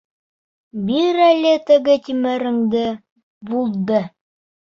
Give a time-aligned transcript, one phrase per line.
[0.85, 2.81] Бир әле теге тимереңде...
[3.53, 4.03] булды!